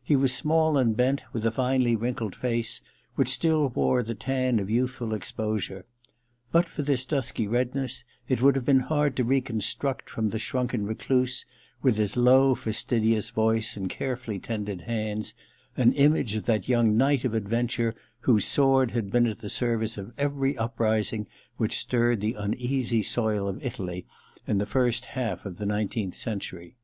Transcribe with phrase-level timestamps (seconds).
[0.00, 2.82] He was small and bent, with a finely wrinkled face
[3.16, 5.86] which still wore the tan of youthful exposure.
[6.52, 10.38] But for this dusky red ness it would have been hard to reconstruct from the
[10.38, 11.44] shrunken recluse,
[11.82, 15.34] with his low fas tidious voice and carefully tended hands,
[15.76, 19.98] an image of that young knight of adventure whose sword had been at the service
[19.98, 21.26] of every uprising
[21.56, 24.06] which stirred the uneasy soil of Italy
[24.46, 26.76] in the first half of the nineteenth century.